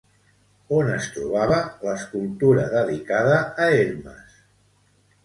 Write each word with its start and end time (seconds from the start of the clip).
On 0.77 0.87
es 0.93 1.09
trobava 1.17 1.59
l'escultura 1.87 2.63
dedicada 2.71 3.37
a 3.43 3.69
Hermes? 3.75 4.41